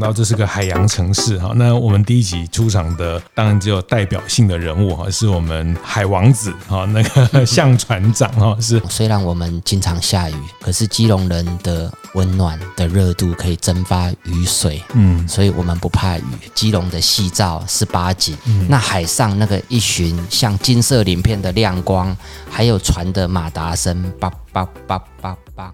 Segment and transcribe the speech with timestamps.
[0.00, 8.80] 到这是个海洋城市哈，那我们第一集出场的当然只有代表性的人物哈，是我们海王子哈，那个向船长哈是。
[8.88, 16.24] 虽然我们经常下雨，可是基隆人的温暖的热度可以蒸发雨水，嗯，所以我们不怕雨。
[16.54, 22.16] 基隆的夕照是八景，嗯，那海上那个一群像金色鳞片的亮光，
[22.48, 25.72] 还有船的马达声，叭叭叭叭叭。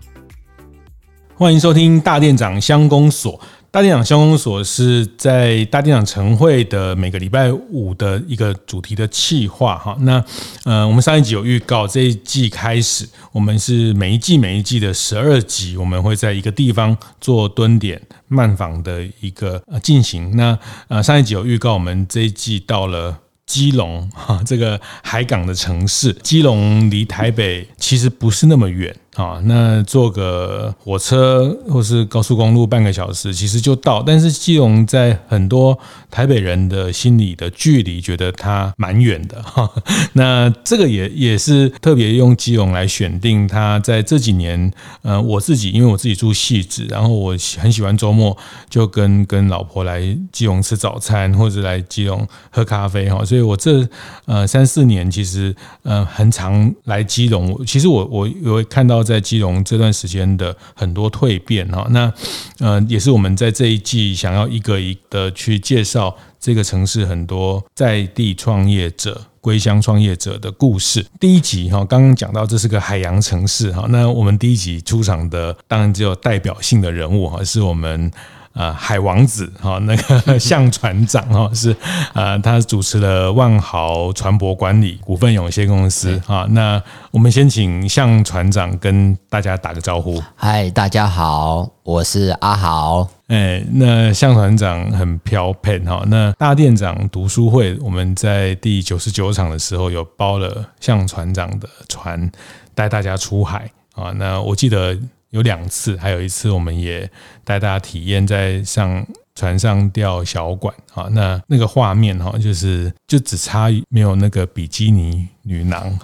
[1.38, 3.38] 欢迎收听大店长乡公所。
[3.76, 9.94] 大店长乡公所是在大店长晨会的每个礼拜五的一个主题的企划哈。
[10.00, 10.24] 那
[10.64, 20.34] 呃，我们上一集有预告，这一季开始，我们是每一季每一季的十二集，我们会在一个地方做蹲点慢访的一个呃进行。
[20.38, 26.14] 那呃，上一集有预告，我们这一季到了基隆哈，这个海港的城市。
[26.22, 28.96] 基隆离台北其实不是那么远。
[29.16, 34.02] 啊，那坐个火车或是高速公路半个小时，其实就到。
[34.02, 35.78] 但是基隆在很多
[36.10, 39.70] 台北人的心里的距离，觉得它蛮远的哈。
[40.12, 44.70] 那这个也也是特别用基隆来选定它在这几年。
[45.00, 48.36] 呃，我自己因为我自己住汐止，然后我很喜欢周末
[48.68, 53.24] 就跟跟老婆来基隆吃早餐，或者来基隆喝咖啡哈。
[53.24, 53.88] 所以我这
[54.26, 57.64] 呃三四年其实呃很常来基隆。
[57.64, 59.05] 其实我我也会看到。
[59.06, 62.12] 在基隆这段时间的很多蜕变哈，那
[62.58, 71.06] 呃也是我们在这一季想要一个一个的去介绍这个城市很多在地创业者、归乡创业者的故事。
[71.20, 78.10] 第一集哈，刚刚讲到这是个海洋城市哈，那我们第一集出场的当然只有代表性的人物哈，是我们。
[78.56, 81.76] 啊，海王子哈，那个 向船长哈是
[82.14, 86.46] 啊，他主持了万豪船舶管理股份有限公司啊。
[86.48, 90.22] 那我们先请向船长跟大家打个招呼。
[90.34, 93.06] 嗨，大家好，我是阿豪。
[93.28, 96.02] 哎，那向船长很飘配哈。
[96.06, 102.30] 那大店长读书会，我们在第九十九场的时候有包了向船长的船，
[102.74, 104.12] 带大家出海啊。
[104.16, 104.98] 那我记得。
[105.30, 107.10] 有两次，还有一次，我们也
[107.44, 109.04] 带大家体验在上
[109.34, 115.98] 船上钓小管啊，那那个画面哈，就是就只差没有那个比基尼女郎，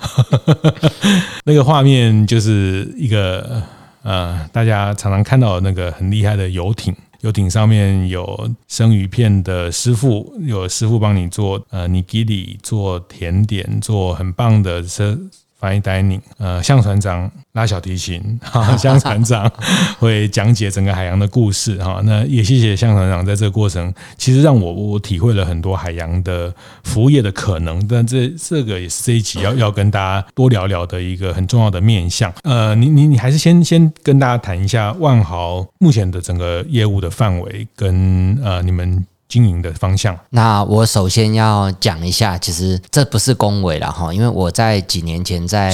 [1.44, 3.62] 那个画面就是一个
[4.02, 15.30] 呃，大家常常看到的那个很厉害的游艇，游艇上面有生鱼片的师傅，有师傅帮你做呃尼基里做甜点，做很棒的生。
[15.62, 19.48] Fine dining，呃，向船长拉小提琴， 哈，向船长
[19.96, 26.52] 会讲解整个海洋的故事，哈，那也谢谢向船长在这个过程，其实让我我体会了很多海洋的
[26.82, 39.06] 服务业的可能，但这这个也是这一集要要跟大家多聊聊的一个很重要的面向，呃，你你你还是先先跟大家谈一下万豪目前的整个业务的范围跟呃你们。
[39.32, 40.14] 经营的方向。
[40.28, 45.72] 那我首先要讲一下，其实这不是恭维了哈，因为我在几年前在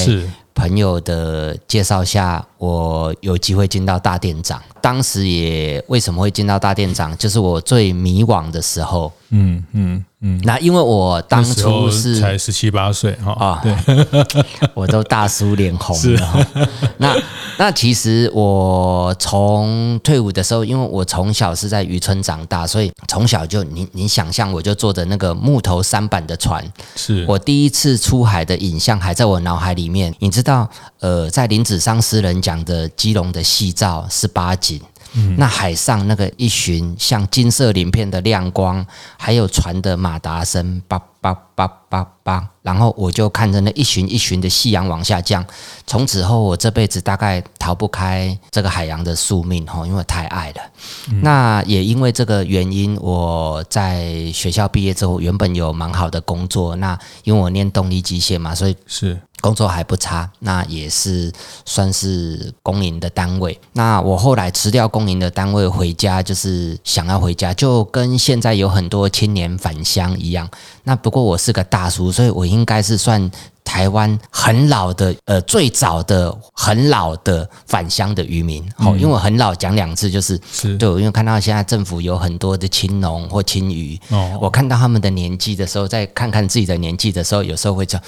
[0.55, 4.63] 朋友的介绍下，我有机会进到大店长。
[4.89, 9.13] 当时也为什么会进到大店长，就是我最迷惘的时候。
[9.31, 10.41] 嗯嗯嗯。
[10.45, 13.77] 那因为我当初是才十七八岁哈啊，对，
[14.73, 16.47] 我都大叔脸红了。
[16.97, 17.15] 那
[17.59, 26.65] 那其实我从退伍的时候，因为我从小是在渔村长大，所以从小就你你想象，我就坐着那个木头三板的船。
[26.97, 30.15] 是我第一次出海的影像还在我脑海里面。
[30.21, 30.67] 你知道，
[31.01, 34.78] 呃，在林子桑诗人讲的基隆的夕照是八景。
[35.19, 38.85] 嗯、那海上那个一群像金色鳞片的亮光，
[39.17, 45.45] 还有船的马达声，叭叭叭叭叭，然后我就看着那一群一群的夕阳往下降。
[45.87, 50.63] 从此后，我这辈子大概逃不开这个海洋的宿命哈，因为太爱了。
[51.11, 56.77] 嗯、那也因为这个原因，我在学校毕业之后，原本有蛮好的工作。
[56.77, 59.19] 那因为我念动力机械嘛，所以是。
[59.41, 61.33] 工作还不差，那也是
[61.65, 63.59] 算是公营的单位。
[63.73, 70.49] 那我后来辞掉公营的单位回家，就是想要回家，就跟现在有很多青年返乡一样。
[70.85, 73.31] 那不过我是个大叔，所以我应该是算
[73.63, 78.67] 台湾很老的，呃，最早的很老的返乡的渔民。
[78.77, 88.05] 好，因为我很老讲两次，就是是对，因为看到现在政府有很多的青农或青渔，哦，我看到他们的年纪的时候，再看看自己的年纪的时候，有时候会这样。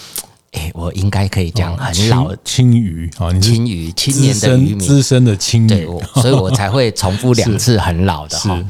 [0.52, 8.61] 哎、欸，我应该可以讲很老青鱼啊，青鱼青年的渔民，资深的青鱼，对，所以我才会重复两 次很老的哈。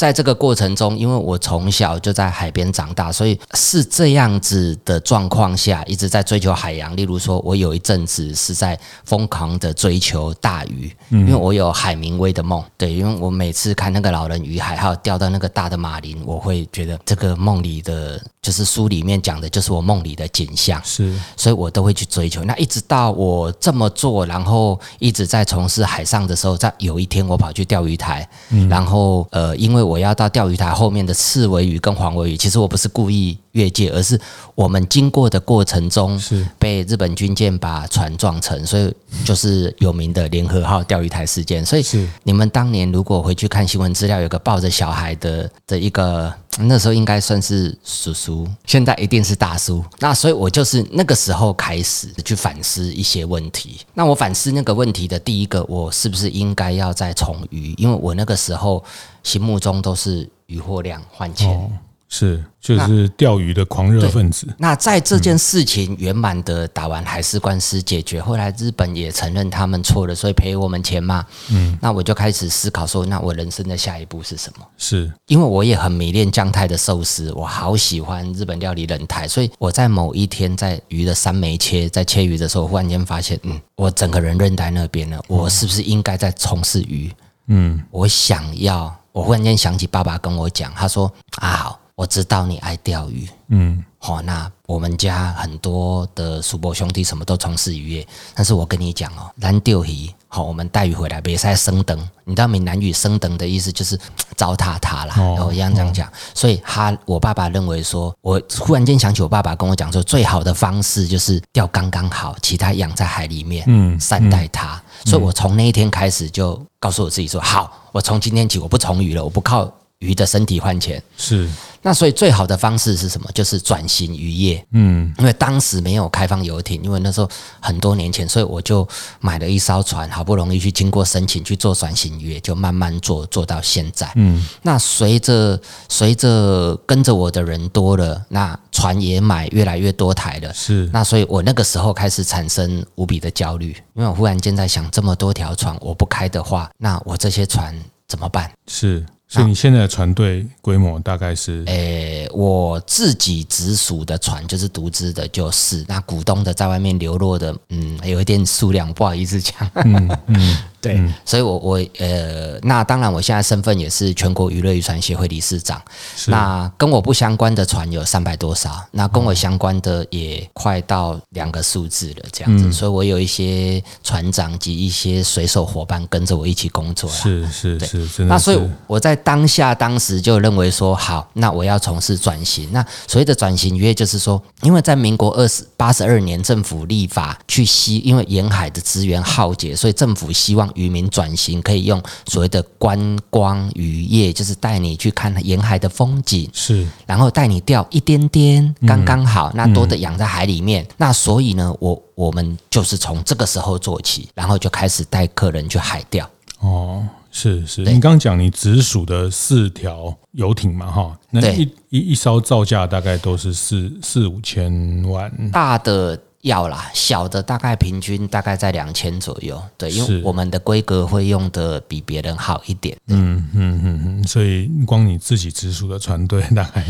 [0.00, 6.96] 在这个过程中，因为我从小就在海边长大，所以是这样子的状况下一直在追求海洋。
[6.96, 12.64] 例如说，我有一阵子是在疯狂的追求大鱼，因为我有海明威的梦。
[12.78, 20.80] 对，因为我每次看那个老人与海，还有钓到那个大的马林，我会觉得这个梦里的，就是书里面讲的，就是我梦里的景象。
[20.82, 22.42] 是，所以我都会去追求。
[22.44, 28.26] 那一直到我这么做，然后一直在从事海上的时候，在有一天我跑去钓鱼台，
[28.70, 34.20] 然后呃，因为我要到钓鱼台后面的刺尾鱼跟黄尾鱼，其实我不是故意越界，而是
[34.54, 38.94] 我们经过的过程中是被日本军舰把船撞沉，所以
[39.24, 41.64] 就是有名的联合号钓鱼台事件。
[41.64, 41.84] 所以
[42.22, 49.84] 你们当年如果回去看新闻资料，有个抱着小孩的的一个，那时候应该算是叔叔，现在一定是大叔。
[49.98, 53.80] 那所以我就是那个时候开始去反思一些问题。
[53.94, 57.74] 那我反思那个问题的第一个，我是不是应该要再重渔？
[57.76, 58.84] 因为我那个时候。
[59.22, 61.70] 心目中都是渔获量换钱，哦，
[62.12, 64.46] 是就是钓鱼的狂热分子。
[64.58, 71.24] 那在这件事情圆满的打完海事官司解决，后来日本也承认他们错了，所以赔我们钱嘛。
[71.50, 74.66] 嗯，那我就开始思考说，那我人生的下一步是什么？
[74.76, 87.10] 是因为我也很迷恋酱太的寿司，我好喜欢日本料理冷台，所以我在某一天在鱼的三枚切在切鱼的时候，忽然间发现，嗯，我整个人扔在那边了，我是不是应该在从事鱼？
[87.46, 88.92] 嗯，我想要。
[89.12, 91.12] 我忽然间想起爸爸跟我讲，他说
[91.42, 104.00] ：“啊，好，我知道你爱钓鱼，嗯，好，那我们家很多的叔伯兄弟什么都从事渔业，但是我跟你讲哦，蓝钓鱼，好，我们带鱼回来别再生等，你知道闽南语生等的意思就是
[104.34, 121.46] 糟蹋它啦，然后一样这样讲，所以他我爸爸认为说，我忽然间想起我爸爸跟我讲说，最好的方式就是钓刚刚好，其他养在海里面，嗯，善待它。”所以，我从那一天开始就告诉我自己说：“好，我从今天起我不从鱼了，我不靠鱼的身体换钱。”是。
[121.82, 123.28] 那所以最好的方式是什么？
[123.32, 124.64] 就是转型渔业。
[124.72, 127.28] 嗯，因为当时没有开放游艇，因为那时候
[127.60, 128.86] 很多年前，所以我就
[129.20, 134.10] 买了一艘船，好不容易去经过申请去做转型渔业，就慢慢做做到现在。
[134.16, 140.52] 嗯，那随着随着跟着我的人多了，那船也买越来越多台了。
[140.52, 147.74] 是，那所以我那个时候开始产生无比的焦虑，因为我忽然间在想，这么多条船我不开的话，那我这些船
[148.06, 148.50] 怎么办？
[148.66, 149.04] 是。
[149.30, 151.62] 所以你现在的船队规模大概是？
[151.66, 159.54] 诶、欸，我自己直属的船就是独资的，就是那股东的在外面流落的，嗯，有一点数量，不好意思讲。
[159.84, 160.56] 嗯嗯。
[160.80, 165.80] 对，嗯、所以我，我我呃，那当然，我现在身份也是全国娱乐渔船协会理事长。
[166.16, 172.64] 是那跟我不相关的船有三百多艘，那跟我相关的也快到两个数字了，这样子。
[172.66, 177.10] 嗯、所以我有一些船长及一些水手伙伴跟着我一起工作。
[177.10, 178.24] 是是是，真的是。
[178.24, 182.66] 那所以我在当下当时就认为说，好，那我要从事转型。
[182.72, 190.69] 那所谓的转型，约就是说，因为在民国二十八十二年，政府立法去吸，因为沿海的资源耗竭，所以政府希望。
[190.74, 200.86] 渔民转型可以用所谓的观光渔业，就是带你去看沿海的风景，是，然后带你钓一点点，刚刚好，那多的养在海里面。
[200.96, 206.28] 那所以呢，我我们就是从这个时候做起，然后就开始带客人去海钓。
[206.60, 216.20] 哦，是是，你刚刚讲你直属的四条游艇嘛，哈，那一一一艘造价大概都是四四五千万，大的。
[216.42, 222.96] 要啦，小的大概平均大概在两千左右，对，因为我们的规格会用的比别人好一点。
[223.08, 226.84] 嗯嗯嗯嗯，所以光你自己直属的团队，大概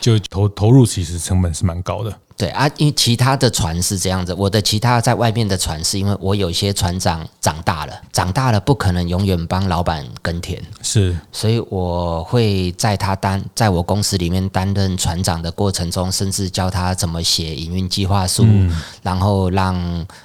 [0.00, 2.12] 就投投入，其实成本是蛮高的。
[2.38, 19.74] 对啊，因为其他的船是这样子，我的其他在外面的船是因为我有些船长长大了，长大了不可能永远帮老板耕田，是，所以我会在他担在我公司里面担任船长的过程中，甚至教他怎么写营运计划书，嗯、然后让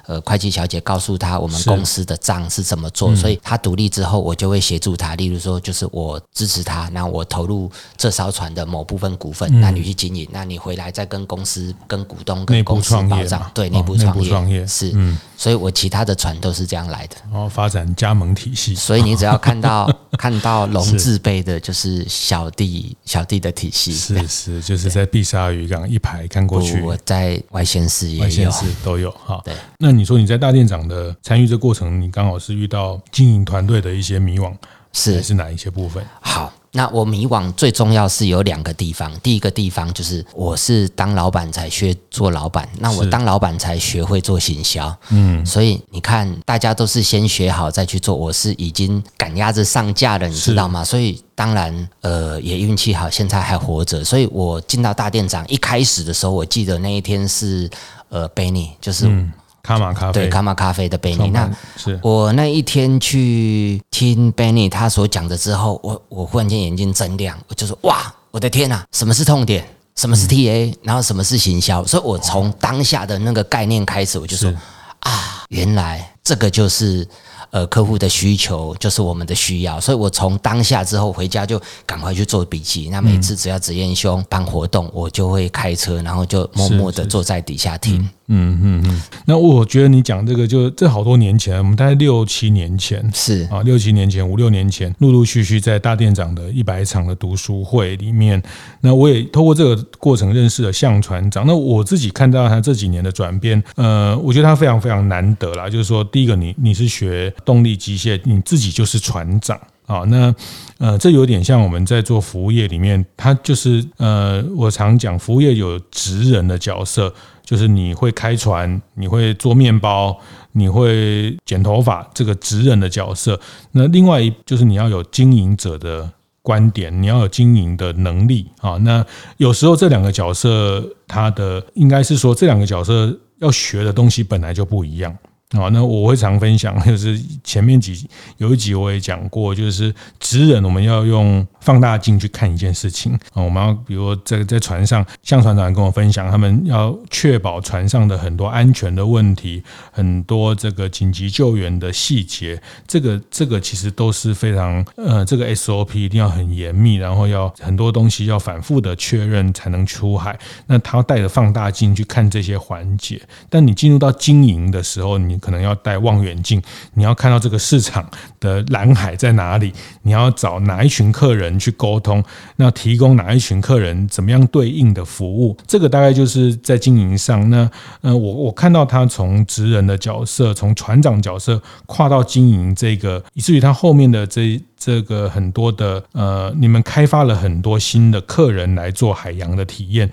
[0.06, 17.16] 呃会计小姐告诉他我们公司的账是怎么做，嗯、所以他独立之后，我就会协助他，例如说就是我支持他，那我投入这艘船的某部分股份，那你去经营，那你回来再跟公司跟股东跟公司保障，对内部创业是，嗯，所以我其他的船都是这样来的。
[17.30, 29.40] 然后发展加盟体系，所以你只要看到 看到龙字辈的，就是小弟小弟的体系，是是，就是在碧沙渔港一排看过去，我在外县市也有，外县市都有哈。
[29.44, 34.52] 对，那你说你在大店长的参与这过程，你刚好是遇到经营团队的一些迷惘，
[34.92, 36.04] 是是哪一些部分？
[36.20, 36.52] 好。
[36.76, 44.94] 那我迷惘最重要是有两个地方，第一个地方就是我是当老板才学做老板，那我当老板才学会做行销。
[45.10, 50.82] 嗯，所以你看，大家都是先学好再去做，我是已经赶鸭子上架了，你知道吗？
[50.82, 54.02] 所以当然，呃，也运气好，现在还活着。
[54.02, 57.70] 所以我进到大店长一开始的时候，我记得那一天是
[58.08, 59.06] 呃，Benny，就是。
[59.06, 59.32] 嗯
[59.64, 69.66] 卡玛咖啡对卡玛咖啡的 Benny，那是我那一天去听 Benny 他所讲的之后，我我忽然间眼睛睁亮，我就说哇，我的天呐，什么是痛点？
[69.96, 71.84] 什么是 TA？、嗯、然后什么是行销？
[71.86, 74.52] 所以我从当下的那个概念开始，我就说
[75.00, 77.08] 啊，原来这个就是。
[77.50, 82.88] 呃，客户的需求就是我们的需要，所以我从当下之后回家就赶快去做笔记。
[82.90, 87.98] 那每次只要子燕兄办活动，我就会开车，然后就默默的坐在底下听。
[88.00, 89.02] 嗯嗯嗯嗯。
[89.26, 98.42] 那我觉得你讲这个就，就这好多年前，我们大概六七年前是啊，六七年前五六年前，陆陆续续在大店长的一百场的读书会里面，
[98.80, 101.46] 那我也透过这个过程认识了向船长。
[101.46, 105.70] 那我自己看到他这几年的转变，呃，我觉得他非常非常难得啦。
[105.70, 107.32] 就是说，第一个你，你你是学。
[107.44, 109.98] 动力机械，你自己就是船长啊？
[110.08, 110.34] 那
[110.78, 117.12] 呃，这有点像我们在做服务业里面，他就是呃，我常讲服务业有职人的角色，
[117.44, 120.18] 就是你会开船，你会做面包，
[120.52, 123.38] 你会剪头发，这个职人的角色。
[123.72, 126.10] 那另外一就是你要有经营者的
[126.42, 128.76] 观点，你要有经营的能力啊。
[128.78, 129.04] 那
[129.36, 135.16] 有时候这两个角色，他的应该是说这两个角色要学的东西本来就不一样。
[135.54, 138.08] 好，那我会常分享， 就是前面几
[138.38, 143.12] 有一集我也讲过，就是职人我们要用放大镜去看一件事情。
[143.32, 160.38] 啊，我们要比如在在船上，向船长跟我分享，他们要确保船上的很多安全的问题，很多这个紧急救援的细节，这个这个其实都是非常呃，这个 SOP 一定要很严密，然后要很多东西要反复的确认才能出海。
[160.66, 166.62] 那他带着放大镜去看这些环节，但你进入到经营的时候，你可能要戴望远镜，
[166.94, 168.08] 你要看到这个市场
[168.40, 169.70] 的蓝海在哪里，
[170.00, 172.24] 你要找哪一群客人去沟通，
[172.56, 177.50] 那提供哪一群客人怎么样对应的服务，这个大概就是在经营上。
[177.50, 177.70] 那
[178.00, 184.58] 呃，我我看到他从职人的角色，从船长角色跨到经营这个，以至于他后面的这。
[184.76, 190.10] 这个很多的呃，你们开发了很多新的客人来做海洋的体验，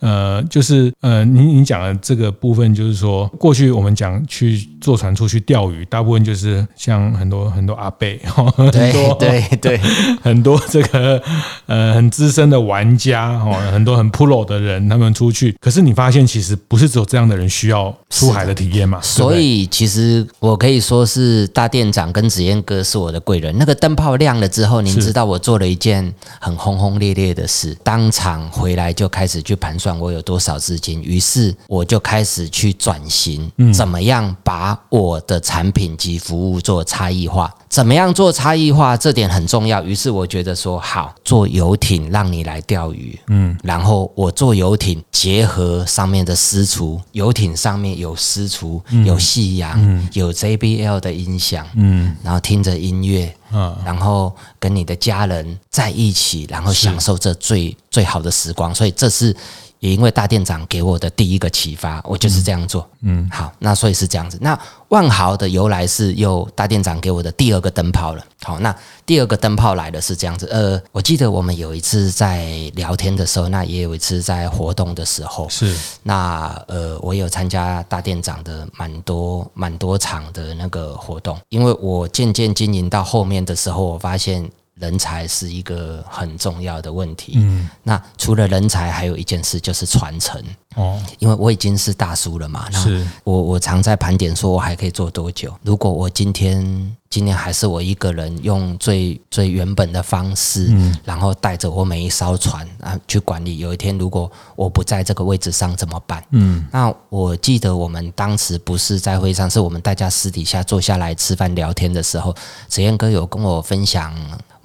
[0.00, 9.80] 呃，就是呃，你你讲的这个部分，就是说过去我们讲去坐船出去钓鱼，大部分就是像很多很多阿贝， 很多对对对，
[10.22, 11.20] 很多这个
[11.66, 19.00] 呃很资深的玩家哦，很多很 pro 的人，他们出去，可是你发现其实不是只有这样的人需要出海的体验嘛？
[19.02, 24.11] 所以其实我可以说是大店长跟子燕哥是我的贵人，那个灯泡。
[24.16, 37.52] 亮了之后，您知道我做了一件很轰轰烈烈的事，当场回来就开始去盘算我有多少资金，于是我就开始去转型，怎么样把我的产品及服务做差异化。
[37.72, 38.94] 怎么样做差异化？
[38.98, 39.82] 这点很重要。
[39.82, 58.74] 于是我觉得说，好，做游艇让你来钓鱼，嗯，然后我做游艇结合上面的私厨，游艇上面有私厨，有夕阳，有 JBL 的音响，嗯，然后听着音乐，嗯，然后跟你的家人在一起，然后享受这最最好的时光。
[58.74, 59.34] 所以这是。
[59.82, 62.88] 也因为大店长给我的第一个启发，我就是这样做。
[63.00, 64.38] 嗯，好，那所以是这样子。
[64.40, 64.56] 那
[64.90, 68.24] 万豪的由来是又大店长给我的第二个灯泡了。
[68.44, 68.72] 好，那
[69.04, 70.46] 第二个灯泡来的是这样子。
[70.52, 72.46] 呃，我记得我们有一次在
[72.76, 84.48] 聊天的时候，那也有一次在活动的时候，是那呃，我有参加大店长的蛮多蛮多场的那个活动，因为我渐渐经营到后面的时候，我发现。
[84.74, 87.34] 人才是一个很重要的问题。
[87.36, 90.42] 嗯，那除了人才，还有一件事就是传承。
[90.74, 92.66] 哦，因为我已经是大叔了嘛。
[92.72, 93.06] 那。
[93.24, 95.54] 我我常在盘点，说我还可以做多久？
[95.62, 103.58] 如果我今天今天还是我一个人用最最原本的方式，嗯，然后带着我每一艘船啊去管理。
[103.58, 106.24] 有一天如果我不在这个位置上怎么办？
[106.30, 112.34] 嗯，那我记得我们当时不是在会上，是我们大家私底下坐下来吃饭聊天的时候，
[112.66, 114.14] 子燕哥有跟我分享。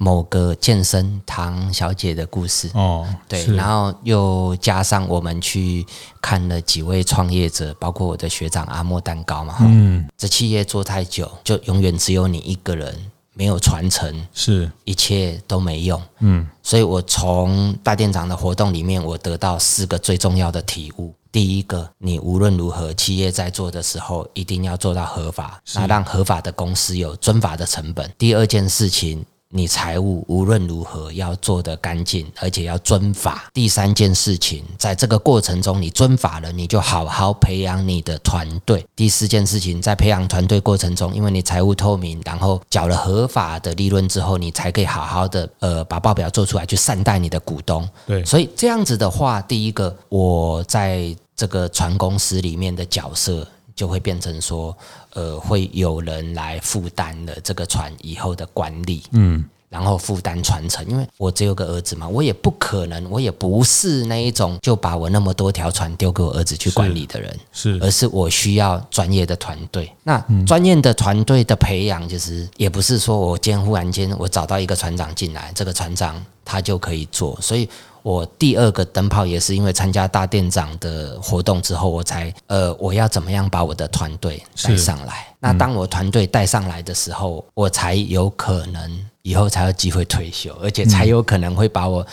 [0.00, 5.84] 某个健身唐小姐的故事哦，对，然后又加上我们去
[6.22, 12.94] 看了几位创业者，包括我的学长阿莫蛋糕嘛，嗯，这企业做太久，就永远只有你一个人，
[13.34, 14.70] 没有传承，是。
[14.84, 29.24] 一切都没用，嗯，所以我从大店长的活动里面，我得到四个最重要的体悟：第一个，你无论如何，企业在做的时候，一定要做到合法，那让合法的公司有遵法的成本；第二件事情。
[29.50, 33.48] 你财务无论如何要做得干净，而且要遵法。
[33.54, 38.84] 第三件事情，在这个过程中，你遵法了，你就好好培养你的团队。
[38.94, 47.88] 第四件事情，在培养团队过程中，因为你财务透明，然后缴了合法的利润之后，你才可以好好的呃把报表做出来，去善待你的股东。
[48.06, 53.46] 对，所以这样子的话，第一个我在这个船公司里面的角色
[53.78, 54.76] 就会变成说。
[55.14, 69.90] 呃，会有人来负担了这个船以后的管理，嗯，然后负担传承，因为我只有个儿子嘛，我也不可能，我也不是那一种就把我那么多条船丢给我儿子去管理的人，是，是而是我需要专业的团队。
[70.04, 77.68] 那专业的团队的培养，就是也不是说我今天忽然间我找到一个船长进来，这个船长他就可以做，所以。
[78.02, 85.26] 我第二个灯泡也是因为参加大店长的活动之后，我才呃，我要怎么样把我的团队带上来？
[85.28, 92.06] 嗯、那当我团队带上来的时候，我才有可能以后才有机会退休，而且才有可能会把我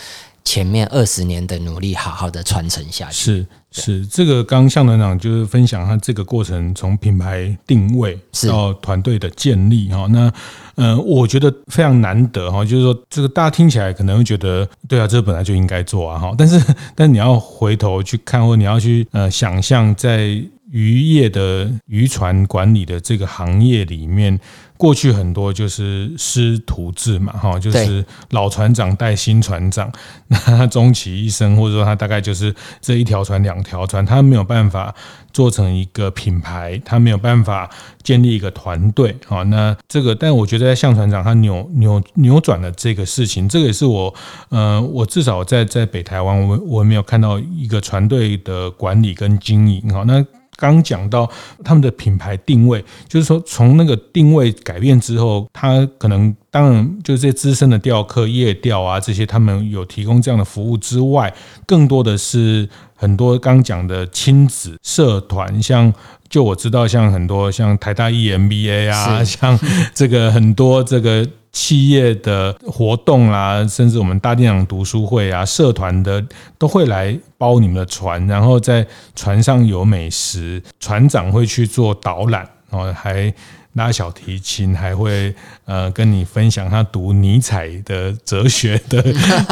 [0.44, 3.12] 前面二十年的努力好好的传承下去。
[3.12, 3.46] 是
[3.80, 8.18] 是，这个刚向团长就是分享他这个过程，从品牌定位
[8.48, 10.32] 到团队的建立哈，那。
[10.78, 16.60] 嗯，我觉得非常难得哈，就是说这个大家听起来可能会觉得，对啊，这本来就应该做啊哈，但是
[16.94, 20.38] 但是你要回头去看，或你要去呃想象，在
[20.70, 24.38] 渔业的渔船管理的这个行业里面。
[24.76, 29.90] 过去很多就是师徒制嘛，哈，就是老船长带新船长，
[30.28, 34.94] 那他终其一生，或者说他大概就是这一条船、两条船，他没有办法
[35.32, 37.70] 做成一个品牌，他没有办法
[38.02, 44.14] 建立一个团队，好，那这个，但我觉得在向船长他扭扭扭转了这个事情，这个也是我，
[44.50, 50.24] 呃，我至少在在北台湾，我我没有看到一个船队的管理跟经营，好，那。
[50.56, 51.30] 刚讲到
[51.62, 61.32] 他们的品牌定位，就是说从那个定位改变之后，他可能当然就是这些资深的雕刻、夜钓啊这些，他们有提供这样的服务之外，
[61.66, 65.92] 更多的是很多刚讲的亲子社团，像
[66.28, 69.56] 就我知道，像很多像台大 EMBA 啊，像
[69.94, 71.24] 这个很多这个。
[71.52, 76.22] 企业的活动啊，甚至我们大店长读书会啊，社团的
[76.58, 83.32] 都会来包你们的船，然后在船上有美食，船长会去做导览，然后还
[83.76, 85.34] 拉小提琴，还会
[85.64, 89.02] 呃跟你分享他读尼采的哲学的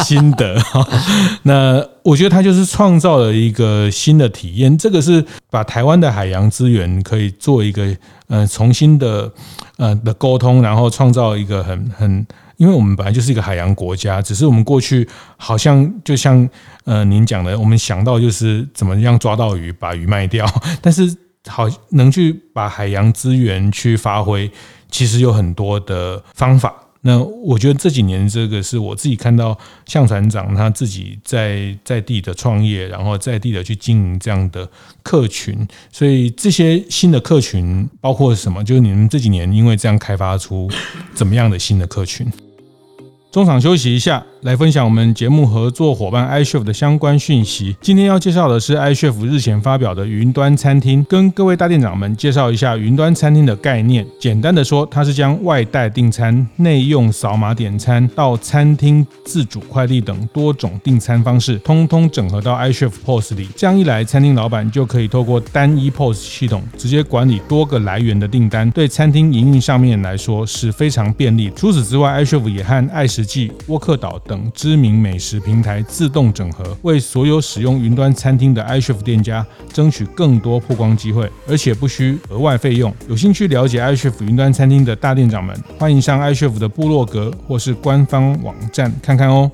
[0.02, 0.60] 心得。
[1.44, 9.32] 那我觉得他就是创造了一个新的体验，这个是把台湾的海洋资源可以做一个呃重新的。
[9.76, 12.24] 呃的沟通，然后创造一个很很，
[12.58, 16.48] 因为我们本来就是一个海洋国家，只是我们过去好像就像
[16.84, 20.46] 呃您讲的，我们想到就是怎么样抓到鱼，把鱼卖掉，
[20.80, 21.12] 但是
[21.46, 24.50] 好能去把海洋资源去发挥，
[24.90, 26.74] 其实有很多的方法。
[27.07, 29.54] 那我觉得这几年这个是我自己看到
[29.85, 34.66] 向船长他自己在在地的创业，然后在地的去经营这样的
[35.02, 35.54] 客群，
[35.92, 38.64] 所以这些新的客群包括什么？
[38.64, 40.70] 就是你们这几年因为这样开发出
[41.12, 42.26] 怎么样的新的客群？
[43.30, 47.74] 中场休息一下，来分享我们节目合作伙伴 iChef 的相关讯息。
[47.80, 54.07] 今天要介绍的是 iChef 日前发表的云端餐厅，跟各位大店长们介绍一下云端餐厅的概念。
[54.20, 63.48] 简单的说，它是将外带订餐、内用扫码点餐到餐厅自主快递等多种订餐方式，通通整合到 iChef POS 里。
[63.57, 71.50] 这样一来，餐厅老板就可以透过单一 POS 系统，直接管理多个来源的订单，对餐厅营运上面来说是非常便利。
[71.57, 82.94] 除此之外，iChef 也和爱食记、沃克岛等知名美食平台自动整合，为所有使用云端餐厅的 iChef 店家争取更多曝光机会，而且不需额外费用。
[83.09, 89.51] 有兴趣了解 iChef 云端餐厅的大店长们，欢迎上 iChef 的部落格或是官方网站看看哦。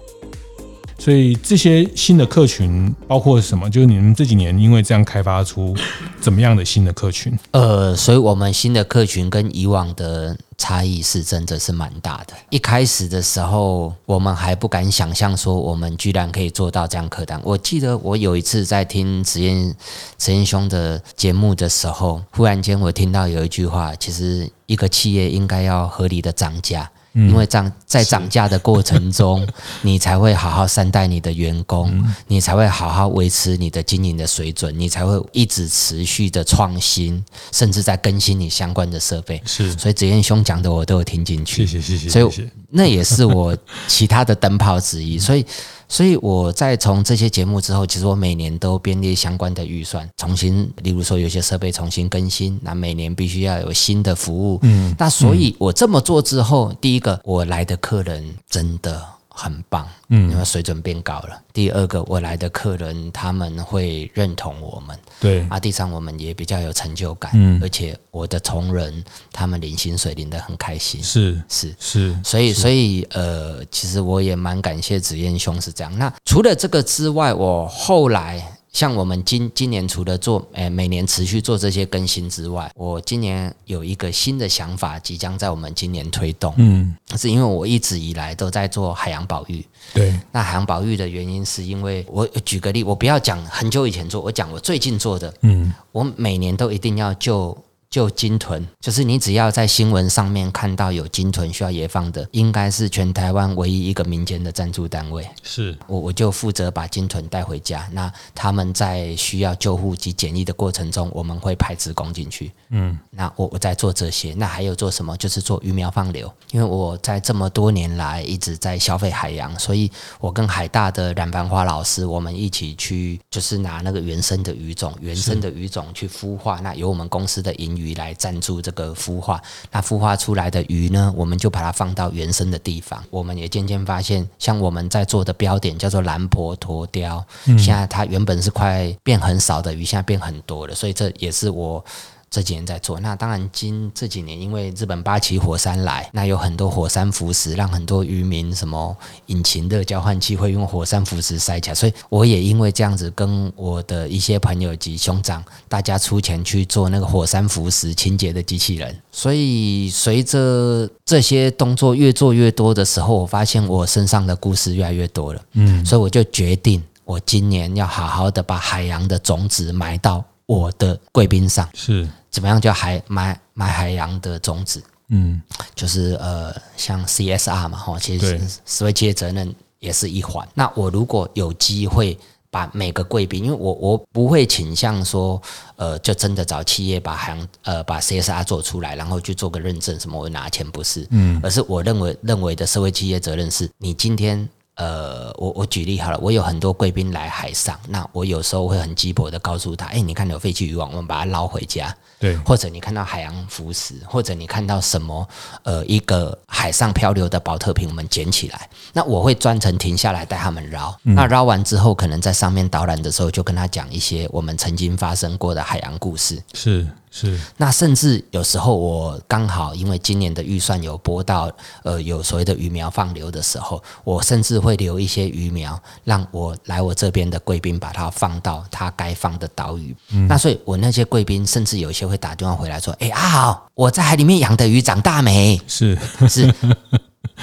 [1.01, 3.71] 所以这些新的客群包括什么？
[3.71, 5.75] 就是你们这几年因为这样开发出
[6.21, 7.37] 怎么样的新的客群？
[7.53, 12.35] 呃，所以我们新的客群跟以往的差异是真的是蛮大的。
[12.51, 17.41] 一开始的时候，我们还不敢想象说我们居然可以做到这样客单。
[17.43, 19.75] 我记得我有一次在听实验
[20.19, 26.91] 实验兄的节目的时候，忽然间我听到有一句话，其实一个企业应该要合理的涨价。
[27.13, 29.47] 因为涨在涨价的过程中，
[29.83, 39.43] 你才会好好善待你的员工，你才会好好维持你的经营的水准，你才会一直持续的创新，甚至在更新你相关的设备。
[39.45, 41.67] 是，所以子燕兄讲的我都有听进去。
[41.67, 42.09] 谢谢谢谢。
[42.09, 43.57] 所以那也是我
[43.89, 45.19] 其他的灯泡之一。
[45.19, 45.45] 所以
[45.91, 54.61] 所以我在从这些节目之后，其实我每年都编列相关的预算，重新，例如说有些设备重新更新，那每年必须要有新的服务。
[54.63, 59.05] 嗯，那所以我这么做之后，第一个我来的客人真的。
[59.43, 61.43] 很棒，嗯，因为水准变高了。
[61.51, 75.99] 第二个，我来的客人他们会认同我们，对，啊，第三，我们也比较有成就感，嗯，而且我的同仁他们领薪水领得很开心，是是是，所以所以呃，其实我也蛮感谢子燕兄是这样。
[75.99, 78.60] 那除了这个之外，我后来。
[78.73, 86.55] 像我们今今年除了做，诶，每年持续做这些更新之外，我今年有一个新的想法，即将在我们今年推动。
[86.57, 89.65] 嗯，是因为我一直以来都在做海洋保育。
[89.93, 95.35] 对，那海洋保育的原因是因为我举个例，我不要讲很久以前做，我讲我最近做的。
[95.43, 97.57] 嗯，我每年都一定要救。
[97.91, 105.29] 就鲸豚，就是你只要在新闻上面看到有鲸豚需要野放的，应该是全台湾唯一一个民间的赞助单位。
[105.43, 107.89] 是我，我就负责把鲸豚带回家。
[107.91, 112.53] 那他们在需要救护及检疫的过程中，我们会派职工进去。
[112.69, 114.35] 嗯，那我我在做这些。
[114.35, 115.17] 那还有做什么？
[115.17, 116.33] 就是做鱼苗放流。
[116.53, 126.61] 因为我在这么多年来一直在消费海洋，所以我跟海大的冉繁华老师，我们一起去，就是拿那个原生的鱼种、原生的鱼种去孵化。
[126.61, 129.41] 那由我们公司的营鱼来赞助这个孵化，
[129.73, 133.03] 那孵化出来的鱼呢，我们就把它放到原生的地方。
[133.11, 137.25] 我们也渐渐发现，像我们在做的标点叫做蓝婆陀雕，
[137.59, 141.85] 现在它原本是快变很少的鱼，现在变很多了，所以这也是我。
[142.31, 158.97] 这几年在做，那当然今这几年因为日本八旗火山来，那有很多火山浮石，让很多渔民什么引擎的交换器会用火山浮石塞起来，所以我也因为这样子跟我的一些朋友及兄长，大家出钱去做那个火山浮石清洁的机器人。
[159.11, 172.09] 所以随着这些动作越做越多的时候，我发现我身上的故事越来越多了，嗯，所以我就决定，我今年要好好的把海洋的种子埋到我的贵宾上，是。
[172.31, 174.83] 怎么样叫海买买海洋的种子？
[175.09, 175.43] 嗯，
[175.75, 180.47] 就是呃，像 CSR 嘛，哈，其实社会企业责任也是一环。
[180.55, 182.17] 那我如果有机会
[182.49, 185.41] 把每个贵宾，因为我我不会倾向说，
[185.75, 194.49] 呃，就真的找企业把海洋呃把 CSR 做出来，然后去做个认证什么，我拿钱不是，嗯，而是我认为认为的社会企业责任是你今天。
[194.81, 201.95] 呃，我我举例好了，我有很多贵宾来海上，那我有时候会很鸡婆的告诉他，哎，你看有废弃渔网，我们把它捞回家。
[202.19, 205.29] 对，或者你看到海洋浮石，或者你看到什么，
[205.65, 210.95] 呃，一个海上漂流的宝特瓶，我们捡起来，那我会专程停下来带他们捞。
[211.05, 216.43] 嗯、那捞完之后，可能在上面导览的时候，就跟他讲一些我们曾经发生过的海洋故事。
[216.55, 216.87] 是。
[217.11, 221.51] 是，那甚至有时候我刚好因为今年的预算有拨到，
[221.83, 229.95] 呃，有所谓的鱼苗放流的时候，我甚至会留一些鱼苗，让我来我这边的贵宾把它放到它该放的岛屿。
[230.11, 236.55] 嗯、那所以，我那些贵宾甚至有一些会打电话回来说：“哎、欸，阿豪，我在海里面养的鱼长大没？”是是。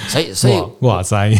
[0.08, 1.30] 所以，所以哇塞，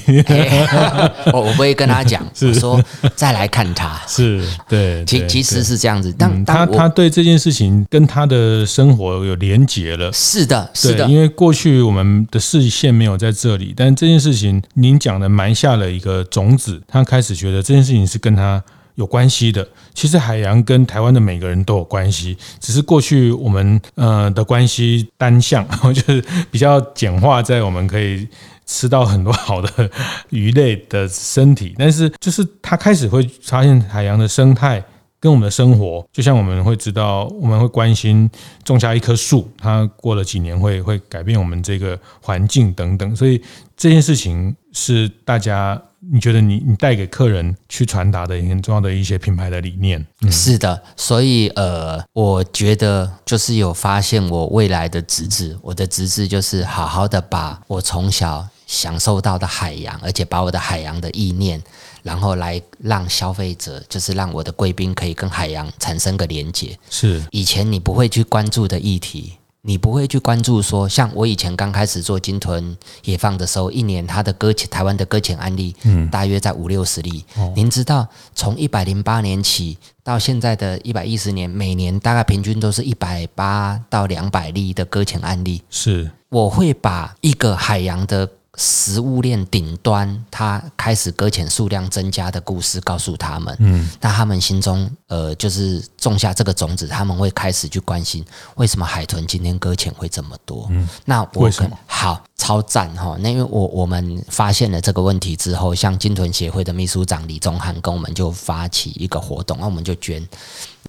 [1.32, 2.82] 我我不会跟他讲，是说
[3.14, 6.14] 再来看他，是对，其其实是这样子。
[6.18, 11.06] 但他他对这件事情跟他的生活有连结了，是的，是的。
[11.08, 18.62] 因为过去我们的视线没有在这里，但这件事情您讲的埋下了一个种子，他开始觉得这件事情是跟他。
[18.98, 28.26] 有关系的，其实海洋跟台湾的每个人都有关系，只是过去我们呃的关系单向， 就是比较简化，在我们可以
[28.66, 29.88] 吃到很多好的
[30.30, 34.82] 鱼类的身体，但是就是他开始会发现海洋的生态
[35.20, 38.28] 跟我们的生活，就像我们会知道，我们会关心
[38.64, 43.40] 种下一棵树，它过了几年会会改变我们这个环境等等，所以
[43.76, 45.80] 这件事情是大家。
[46.00, 61.60] 你觉得你你带给客人去传达的很重要的一些品牌的理念，嗯、是的，所以呃，我觉得就是有发现我未来的职责，我的职责就是好好的把我从小享受到的海洋，而且把我的海洋的意念，
[62.04, 67.20] 然后来让消费者，就是让我的贵宾可以跟海洋产生个连接，是。
[67.32, 69.32] 以前你不会去关注的议题。
[69.62, 77.24] 你不会去关注说，像我以前刚开始做金屯野放的时候，一年它的搁浅，台湾的搁浅案例，嗯，大约在五六十例。
[77.36, 85.62] 哦、您知道，从一百零八年起到现在的一百一十年，每年大概平均都是一百八到两百例的搁浅案例。
[85.68, 88.28] 是，我会把一个海洋的。
[88.58, 98.24] 食物链顶端，它开始搁浅数量增加的故事，告诉他们，嗯，那他们心中，呃，就是种下这个种子，他们会开始去关心，
[98.56, 100.66] 为什么海豚今天搁浅会这么多？
[100.70, 102.22] 嗯，那我为什么好？
[102.36, 103.16] 超赞哈！
[103.18, 110.26] 那因为我我们发现了这个问题之后，像鲸豚协会的秘书长李宗翰跟我们就发起一个活动，那我们就捐，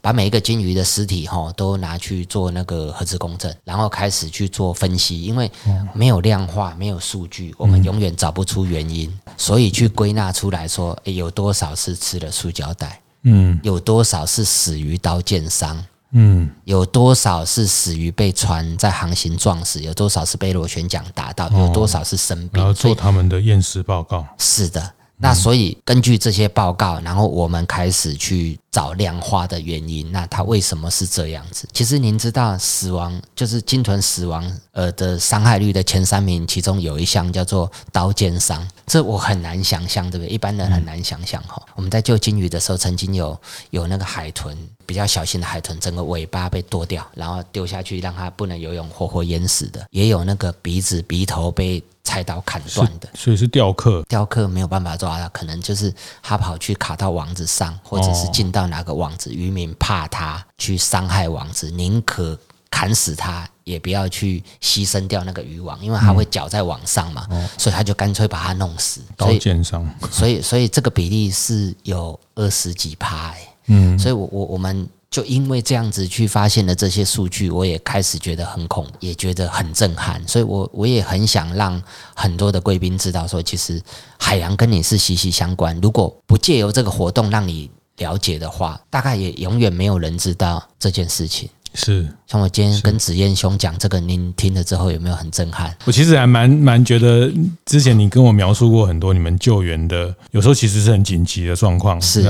[0.02, 5.50] 把每一个鲸鱼的尸体哈都拿去做那个核磁共振，然后开始去做分析，因为
[5.94, 15.84] 没有量化，没有数据，我们永远找不出原因，所以去归纳出来说，诶，有多少是吃了塑胶袋，嗯，有多少是死于刀剑伤。
[16.12, 19.80] 嗯，有多少是死于被船在航行撞死？
[19.80, 21.48] 有多少是被螺旋桨打到？
[21.52, 22.60] 有多少是生病？
[22.60, 24.26] 然后做他们的验尸报告。
[24.40, 24.94] 是的。
[25.22, 30.10] 那所以根据这些报告，然后我们开始去找量化的原因。
[30.14, 31.68] 那它为什么是这样子？
[31.74, 40.34] 其实您知道，死亡就是鲸豚死亡呃的伤害率的前三名，其中有一项叫做刀剑伤，这我很难想象，对不对？
[40.34, 41.62] 一般人很难想象哈。
[41.76, 43.38] 我们在救鲸鱼的时候，曾经有
[43.72, 51.84] 有那个海豚比较小型的海豚，整个尾巴被剁掉，然后丢下去让它不能游泳，活活淹死的，也有那个鼻子鼻头被。
[52.10, 54.04] 菜刀砍断的，所以是雕刻。
[54.10, 55.94] 雕刻没有办法抓到，可能就是
[56.24, 62.36] 他跑去卡到网子上，或者是进到哪个网子，渔民怕他去伤害网子，宁可
[62.72, 69.02] 砍死他，也不要去牺牲掉那个渔网，因为他会绞在网上嘛，所以他就干脆把他弄死。
[69.16, 74.90] 刀剑伤，所以所以这个比例是有二十几趴哎，嗯，所以我我我们。
[75.12, 81.82] 就因为这样子去发现了这些数据，我也开始觉得很恐，也觉得很震撼，所以我我也很想让
[82.16, 83.82] 很多的贵宾知道，说其实
[84.20, 85.76] 海洋跟你是息息相关。
[85.82, 91.50] 如果不借由这个活动让你了解的话，大概也永远没有人知道这件事情。
[91.74, 95.76] 是，像我今天跟子燕兄讲这个，您听了之后有没有很震撼？
[95.86, 97.32] 我其实还蛮蛮觉得，
[97.66, 102.00] 之前你跟我描述过很多你们救援的，有时候其实是很紧急的状况。
[102.00, 102.24] 是。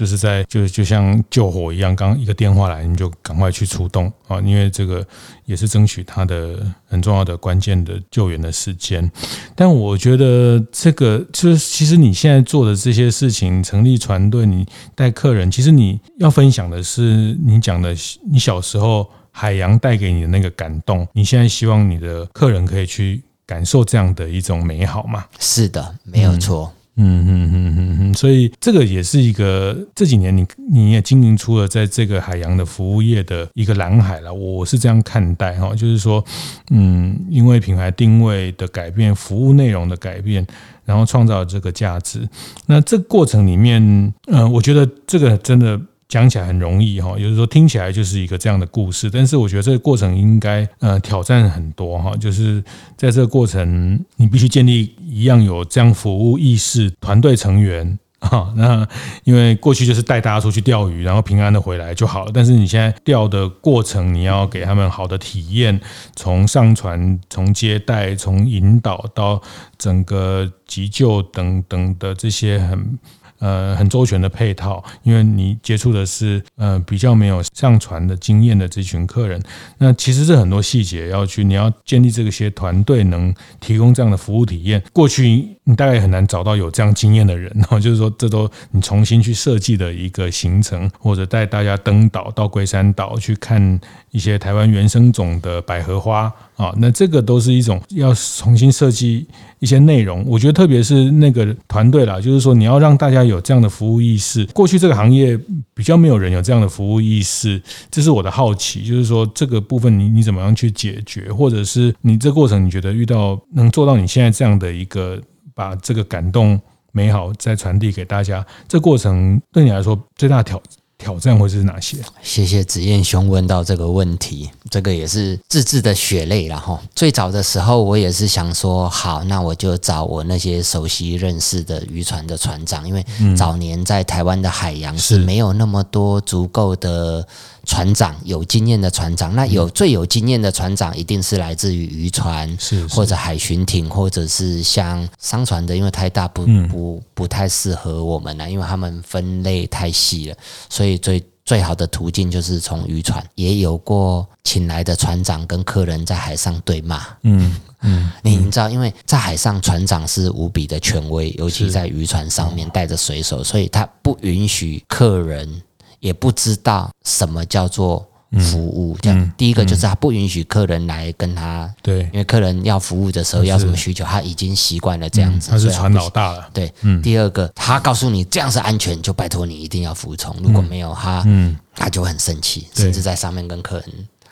[0.00, 4.40] 就是在就就像救火一样，刚一个电话来，你就赶快去出动啊！
[4.40, 5.06] 因为这个
[5.44, 9.12] 也是争取他的很重要的关键的救援的时间。
[9.54, 17.94] 但我觉得这个就是，其实你现在做的这些事情，成立船队，你带客人，其实你要分享的是你讲的
[18.32, 21.06] 你小时候海洋带给你的那个感动。
[21.12, 25.26] 你现在希望你的客人可以去感受这样的一种美好吗？
[25.38, 26.72] 是的，没有错。
[27.02, 36.22] 嗯嗯嗯嗯嗯，所以这个也是一个这几年你你也经营出了在这个海洋的服务业的一个蓝海了，我是这样看待哈，就是说，
[36.70, 40.46] 嗯，因为品牌定位的改变，服务内容的改变，
[40.84, 42.28] 然后创造这个价值，
[42.66, 43.82] 那这个过程里面，
[44.26, 45.80] 嗯，我觉得这个真的。
[46.10, 52.62] 讲起来很容易哈，有时候听起来就是一个这样的故事，但是我觉得这个过程应该呃挑战很多哈，就是
[52.96, 58.84] 在这个过程你必须建立一样有这样服务意识团队成员啊， 那
[59.22, 65.80] 因为过去就是带大家出去钓鱼，然后平安的回来就好了，但是你现在钓的过程你要给他们好的体验，
[66.16, 69.40] 从上船、从接待、从引导到
[69.78, 72.98] 整个急救等等的这些很。
[73.40, 79.42] 呃，很周全的配套，因为你接触的是呃比较没有上船的经验的这群客人，
[79.78, 84.82] 那其实这很多细节要去，你要建立这个些团队能提供这样的服务体验。
[84.92, 85.26] 过去
[85.64, 99.26] 你大概也很难找到有这样经验的人，然 后就是说，这都你重新去设计的一个行程，或者带大家登岛到龟山岛去看一些台湾原生种的百合花啊，那这个都是一种要重新设计。
[99.60, 104.44] 一些内容，我觉得特别是那个团队啦，就是说你要让大家有这样的服务意识。
[104.46, 105.38] 过去这个行业
[105.72, 115.18] 比较没有人有这样的服务意识，这是我的好奇，就是说这个部分你你怎么样去解决，或者是你这过程你觉得遇到能做到你现在这样的一个
[115.54, 116.60] 把这个感动
[116.92, 120.60] 美好再传递给大家，这过程对你来说最大的挑
[121.00, 121.96] 挑战会是哪些？
[122.22, 126.78] 谢谢子燕兄问到这个问题，这个也是自制的血泪了哈。
[126.94, 137.26] 最早的时候，我也是想说，好，那我就找我那些熟悉认识的渔船的船长，因为早年在台湾的海洋是没有那么多足够的。
[137.66, 150.36] 船长有经验的船长，那有最有经验的船长，一定是来自于渔船，是或者海巡艇，或者是像商船的，因为太大不不不太适合我们了，因为他们分类太细了，
[150.68, 153.24] 所以最最好的途径就是从渔船。
[153.34, 165.62] 也有过请来的船长跟客人在海上对骂，嗯 嗯，你知道，因为在海上船长是无比的权威，尤其在渔船上面带着水手，所以他不允许客人。
[166.00, 168.04] 也不知道什么叫做
[168.38, 169.32] 服务，这样。
[169.36, 181.56] 第一个就是他不允许客人来跟他，对，因为客人要服务的时候要什么需求，他已经习惯了这样子，他是船老大了，对，第二个他告诉你这样是安全，就拜托你一定要服从，如果没有他，嗯。
[181.72, 183.88] 他就很生气，甚至在上面跟客人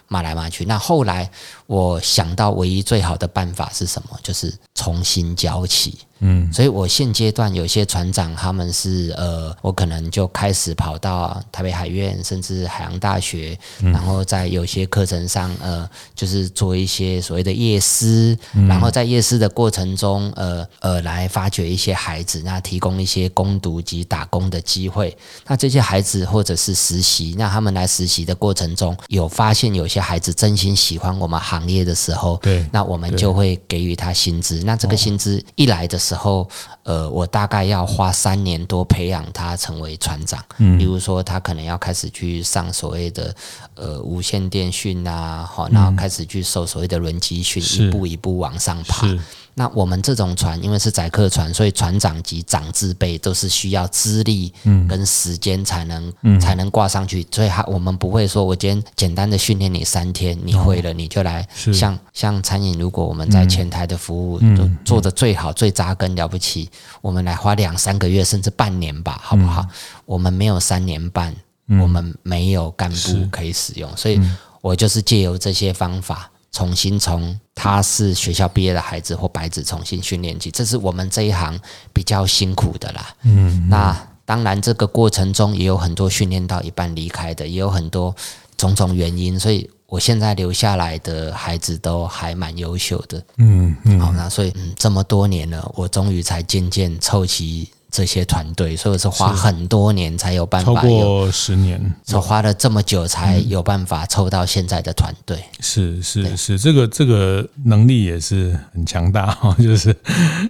[0.07, 0.67] 骂来骂去。
[0.67, 1.31] 那后来
[1.67, 4.19] 我想到，唯一最好的办法是什么？
[4.23, 5.99] 就是重新教起。
[6.21, 18.37] 嗯，所以我现阶段有些船长，他们是呃，我可能就开始跑到台北海院，甚至海洋大学，然后在有些课程上，呃，就是做一些所谓的夜师，
[18.67, 25.17] 然后在夜师的过程中，呃呃，来发掘一些孩子，那提供一些攻读及打工的机会。
[25.47, 34.61] 那这些孩子或者是实习，那他们来实习的过程中，有发现有些孩子真心喜欢我们行业的时候，对，那我们就会给予他薪资。
[34.69, 36.47] 那这个薪资一来的时候，
[36.83, 40.45] 呃，我大概要花三年多培养他成为船长。
[40.59, 43.35] 嗯，比如说他可能要开始去上所谓的
[43.75, 49.09] 呃无线电训啊，好，然后开始去受所谓的轮机训，一步一步往上爬。
[49.59, 54.53] 那我们这种船，因为是载客船，所以船长及长字辈都是需要资历
[54.89, 57.27] 跟时间才能、嗯、才能挂上去。
[57.33, 61.45] 所以，我们不会说，我今天简单的训练你三天，你会了，你就来。
[61.73, 66.71] 像像餐饮，如果我们在前台的服务都做得最好、最扎根了不起，
[67.03, 69.67] 我们来花两三个月甚至半年吧，好不好？
[70.07, 71.35] 我们没有三年半，
[71.81, 74.21] 我们没有干部可以使用，所以
[74.61, 76.31] 我就是借由这些方法。
[76.51, 81.59] 重新从他是学校毕业的孩子或白纸重新训练起，这是我们这一行
[81.93, 83.15] 比较辛苦的啦。
[83.23, 88.15] 嗯，那当然这个过程中也有很多训练到一半离开的，也有很多
[88.57, 93.23] 种种原因，所以我现在留下来的孩子都还蛮优秀的。
[93.37, 97.69] 嗯嗯，好，那所以嗯这么多年了，我终于才渐渐凑齐。
[97.91, 105.43] 这些团队，所以我是花很多年才有办法，超过十年，我花了这么久才有办法凑到现在的团队。
[105.61, 109.95] 是是是，这个这个能力也是很强大哈， 就是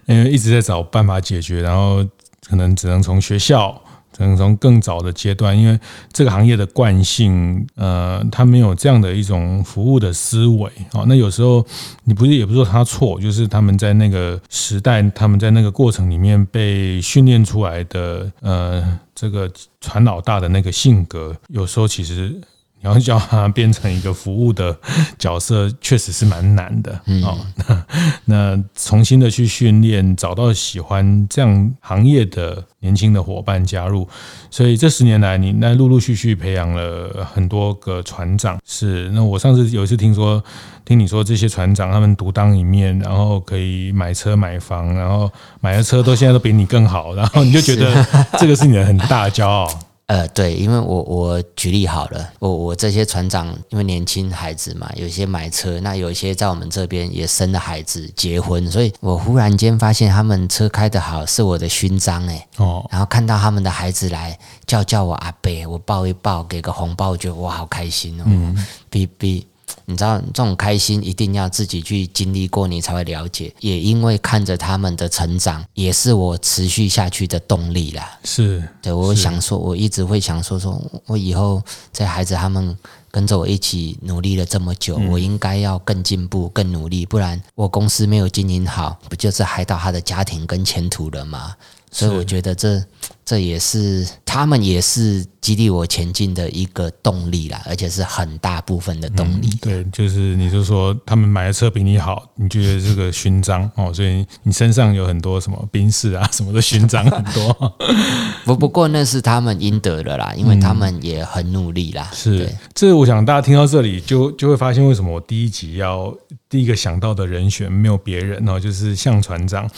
[0.06, 2.04] 因为一直在找办法解决，然后
[2.48, 3.80] 可能只能从学校。
[4.18, 5.78] 可能从更早的阶段，因为
[6.12, 11.04] 这个行业的惯性，呃，他没有这样的一种服务的思维啊。
[11.06, 11.64] 那有时候
[12.02, 19.48] 你不是也不是说他错，就是他们在那个时代，他们在那个过程里面被训练出来的，呃，这个
[19.80, 22.38] 船老大的那个性格，有时候其实。
[22.80, 24.76] 你要叫他变成一个服务的
[25.18, 27.36] 角色，确实是蛮难的哦。
[27.66, 27.84] 那
[28.24, 34.08] 那重新的去训练，找到喜欢这样行业的年轻的伙伴加入，
[34.50, 38.58] 所以这十年来，你那陆陆续续培养了很多个船长。
[38.64, 40.42] 是，那我上次有一次听说，
[40.84, 48.06] 听你说这些船长他们独当一面，然后可以买车买房，然后买的车都现在都比你更好，然后你就觉得
[48.38, 49.68] 这个是你的很大的骄傲。
[50.08, 62.46] 呃，对，因为我我举例好了，我我这些船长，因为年轻孩子嘛，有些买车，那有一些在我们这边也生了孩子，结婚，所以我忽然间发现他们车开得好，是我的勋章哎。
[62.56, 62.86] 哦。
[62.90, 68.24] 然后看到他们的孩子来叫叫我阿伯，我抱一抱，给个红包，我觉得哇，好开心哦。
[68.26, 68.66] 嗯。
[68.88, 69.46] 比比。
[69.86, 73.52] 你知道这种开心一定要自己去经历过，你才会了解。
[73.60, 78.18] 也因为看着他们的成长，也是我持续下去的动力啦。
[78.24, 82.76] 是，对，我想说，我一直会想说，说我以后在孩子他们
[83.10, 91.54] 跟着我一起努力了这么久，我应该要更进步、更努力，不然我公司没有经营好，不就是害到他的家庭跟前途了吗？
[91.90, 92.82] 所以我觉得这
[93.24, 99.48] 这也是他们也是激励我前进的一个动力啦，而且是很大部分的动力。
[99.48, 107.74] 嗯、对，就是你就说他们买的车比你好，你觉得这个勋章哦，所以你身上有很多什么兵士啊什么的勋章很多。
[108.44, 112.08] 不不过那是他们应得的啦，因为他们也很努力啦。
[112.12, 116.14] 嗯、是，这我想大家听到这里就就会发现为什么我第一集要
[116.48, 119.68] 第一个想到的人选没有别人哦，就是向船长。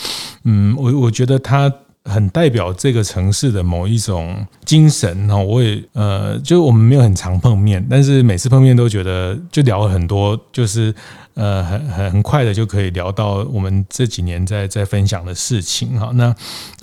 [0.44, 1.72] 嗯，我我觉得他。
[2.04, 10.94] 很代表这个城市的某一种精神哈，我也呃，就我们没有很常碰面，但是每次碰面都觉得就聊了很多，就是。
[11.40, 16.10] 呃，很很很快的就可以聊到我们这几年在在分享的事情哈。
[16.12, 16.34] 那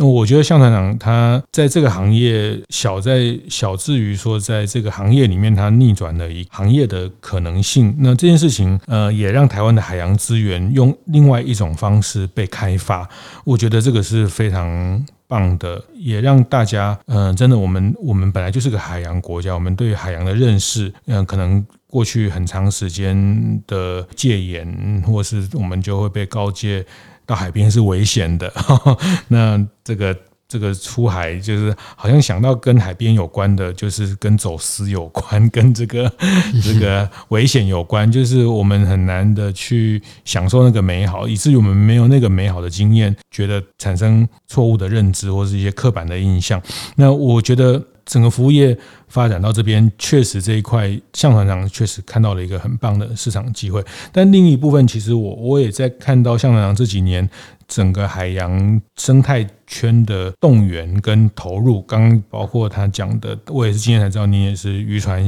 [0.03, 7.95] 我觉得向团长他在这个行业小在小至于说在这个行业里面他逆转了一行业的可能性。
[7.99, 13.07] 那这件事情呃也让台湾的海洋资源用另外一种方式被开发。
[13.45, 21.63] 我觉得这个是非常棒的，也让大家嗯、真的我们我们本来就是个海洋国家，我们对海洋的认识嗯、可能。
[21.97, 26.85] 过去很长时间的戒严，或是我们就会被告诫
[27.25, 28.53] 到海边是危险的。
[29.29, 30.15] 那这个
[30.47, 36.07] 这个出海，就是好像想到跟海边有关的，就是跟走私有关，跟这个
[36.61, 46.61] 这个危险有关，就是我们很难的去享受那个美好，以至于我们没有那个美好的经验，觉得产生错误的认知或是一些刻板的印象。
[46.95, 47.83] 那我觉得。
[48.07, 48.75] 整个服务业
[49.09, 53.83] 发展到这边，确实这一块向团长确实看到了一个很棒的市场机会。
[54.11, 57.29] 但另一部分，其实我我也在看到向团长这几年
[57.67, 61.81] 整个海洋生态圈的动员跟投入。
[61.81, 65.23] 刚刚包括他讲的，我也是今天才知道，你也是渔船。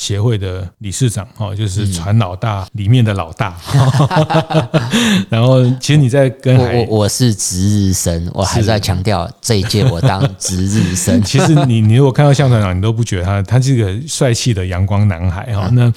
[0.00, 3.54] 协会的理事长哦，就是船老大里面的老大。
[3.74, 11.20] 嗯、 然后，其实你在跟我我，我是值日生，我还在强调这一届我当值日生。
[11.22, 15.68] 其实你你如果看到向船长，你都不觉得他他是个帅气的阳光男孩哈。
[15.74, 15.92] 那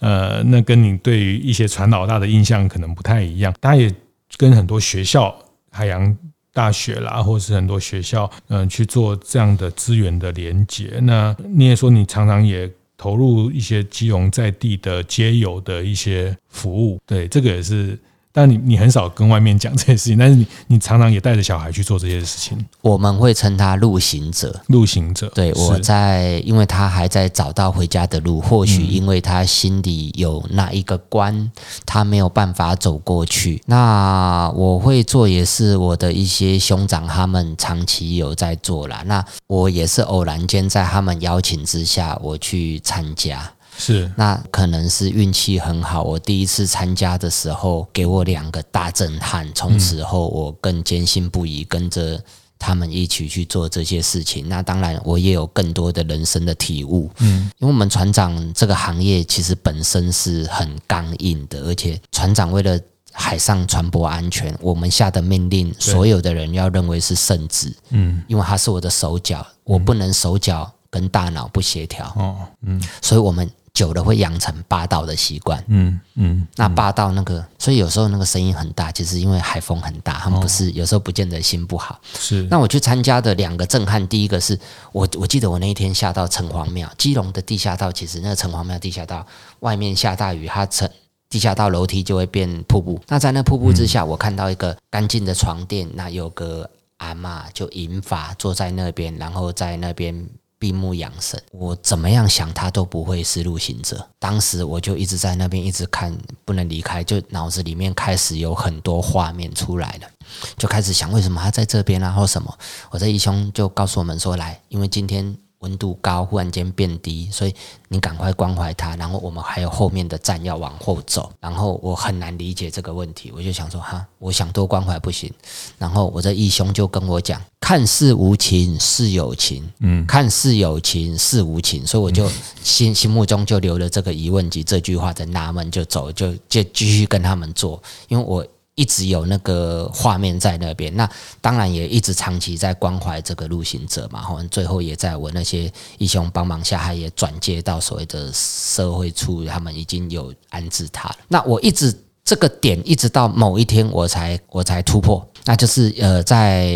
[0.00, 3.54] 呃，那跟你对于一些船老大的印象可能不太一样。
[3.60, 3.88] 他也
[4.36, 5.32] 跟很多学校、
[5.70, 6.16] 海洋
[6.52, 10.98] 大学啦，或是很多学校嗯、呃、去做这样的资源的连接。
[11.02, 12.68] 那你也说你常常也。
[12.96, 17.98] 投入一些基隆在地的街友的一些服务，对，这个也是。
[18.36, 22.58] 但你你很少跟外面讲这些事情，但是你你常常也带着小孩去做这些事情。
[22.80, 25.30] 我们会称他路行者，路行者。
[25.32, 31.52] 对，我在，因为他还在找到回家的路，或许因为他心里有那一个关，
[31.86, 33.62] 他没有办法走过去。
[33.66, 39.04] 那我会做，也是我的一些兄长他们长期有在做啦。
[39.06, 43.52] 那我也是偶然间在他们邀请之下，我去参加。
[43.76, 46.02] 是，那可能是运气很好。
[46.02, 49.50] 我第一次参加的时候，给我两个大震撼。
[49.54, 52.22] 从此后，我更坚信不疑，跟着
[52.56, 54.48] 他们一起去做这些事情。
[54.48, 57.10] 那当然，我也有更多的人生的体悟。
[57.18, 62.78] 嗯，因为我们船长这个行业其实本身是很刚硬的，而且船长为了
[63.12, 67.74] 海上船舶安全，我们下的命令，所有的人要认为是圣旨。
[67.90, 72.06] 嗯，因为他是我的手脚，我不能手脚跟大脑不协调。
[72.16, 73.50] 哦，嗯，所以我们。
[73.74, 82.00] 久了会养成霸道的习惯，嗯嗯，那霸道那个，所以有时候那个声音很大，就是因为海风很大，他们不是有时候不见得心不好。
[82.16, 84.56] 是，那我去参加的两个震撼，第一个是
[84.92, 89.26] 我我记得我那一天下到城隍庙，基隆的地下道，其实那个城隍庙地下道
[89.58, 90.88] 外面下大雨，它城
[91.28, 93.00] 地下道楼梯就会变瀑布。
[93.08, 100.28] 那在那瀑布之下，我看到一个干净的床垫，那有个阿嬷就银发坐在那边，然后在那边。
[100.64, 104.08] 闭目养神，我怎么样想他都不会是路行者。
[104.18, 110.08] 当时我就一直在那边一直看，不能离开，就脑子里面开始有很多画面出来了，
[110.56, 112.58] 就开始想为什么他在这边啊，或什么。
[112.88, 115.36] 我这一兄就告诉我们说，来，因为今天。
[115.64, 117.54] 温度高，忽然间变低，所以
[117.88, 118.94] 你赶快关怀他。
[118.96, 125.32] 然后我们还有后面的站要往后走，然后我很难理解这个问题，我就想说哈，我想多关怀不行。
[125.78, 131.86] 然后我这义兄就跟我讲：看似无情是有情，嗯，看似有情是无情。
[131.86, 132.30] 所以我就
[132.62, 138.46] 心 心目中就留了这个疑问及这句话在纳闷，就走，就就继续跟他们做，因为我。
[138.74, 141.08] 一直有那个画面在那边，那
[141.40, 151.16] 当然也一直长期在关怀这个路行者嘛，后最后也在我那些义兄帮忙下，他也转接到所谓的社会处，他们已经有安置他了。
[151.28, 155.24] 那我一直这个点，一直到某一天我才我才突破。
[155.46, 156.72] 那就是呃，在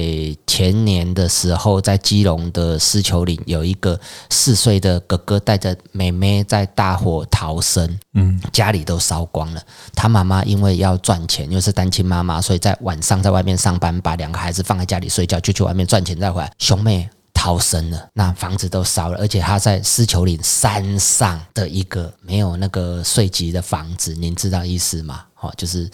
[0.47, 9.63] 前年的时候，在基隆的狮球岭有一个四岁的哥哥带着妹妹在大火逃生，嗯，家里都烧光了。
[9.95, 16.53] 他妈妈因为要赚钱，又是单亲妈妈，所以在晚上在外面上班，把两个孩子放在家里睡觉，就去外面赚钱再回来。
[16.59, 25.25] 兄妹逃生了，那房子都烧了，而且他在狮球岭山上的一个没有那个税籍的房子，您知道意思吗？
[25.41, 25.89] 哦，就是。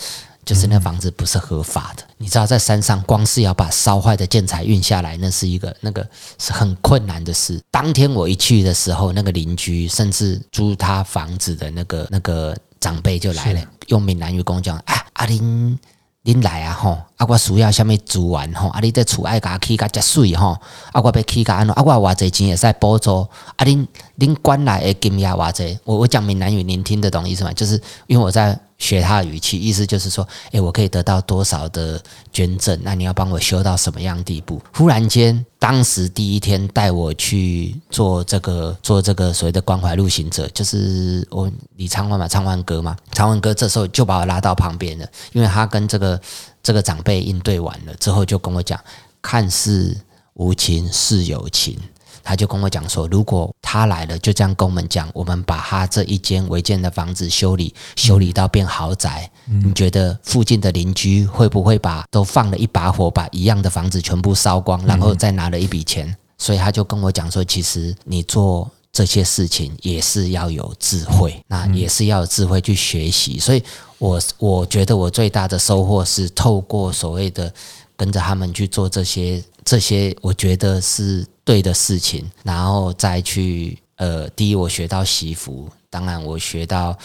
[0.46, 6.06] 就是那房子不是合法的，你知道，在山上光是要把烧坏的建材运下来，那是一个那个
[6.38, 7.58] 是很困难的事。
[7.70, 15.78] 当天我一去的时候，那个邻居甚至租他房子的那个那个长辈就来了，用闽南语跟我讲：“啊，阿林，
[16.20, 17.00] 您来啊吼！
[17.16, 18.68] 啊，我需要什么资源吼？
[18.70, 20.58] 啊，你在厝爱甲起甲遮水吼！
[20.90, 21.72] 啊，我要起甲安怎？
[21.74, 23.20] 啊，我偌济钱会使补助？
[23.56, 23.86] 啊，恁
[24.18, 25.78] 恁管来的金额偌济？
[25.84, 27.52] 我我讲闽南语，您听得懂意思吗？
[27.52, 32.02] 就是因为我在学他的语气，意思就是说，诶，我可以得到多少的
[32.32, 32.76] 捐赠？
[32.82, 34.60] 那你要帮我修到什么样地步？
[34.74, 46.20] 忽然间，当时第一天带我去做这个做这个所谓的关怀路行者，就是我李昌万嘛，昌万哥嘛，昌万哥这时候就把我拉到旁边了，因为他跟这个。
[46.64, 48.80] 这个长辈应对完了之后，就跟我讲
[49.22, 49.96] ：“看似
[50.32, 51.78] 无情是有情。”
[52.24, 73.40] 他就跟我讲说：“如果他来了，就这样跟我们讲，我们把他这一间违建的房子修理修理到变豪宅，你觉得附近的邻居会不会把都放了一把火，把一样的房子全部烧光，然后再拿了一笔钱？”所以他就跟我讲说：“其实你做。”这些事情也是要有智慧，那也是要有智慧去学习。
[73.40, 73.60] 所以
[73.98, 77.52] 我，我我觉得我最大的收获是透过所谓的
[77.96, 86.96] 跟着他们去做这些这些我觉得是对的事情，然后再去呃，第一我学到习福，当然我学到